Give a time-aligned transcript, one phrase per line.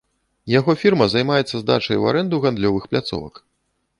[0.51, 3.35] Яго фірма займаецца здачай у арэнду гандлёвых пляцовак.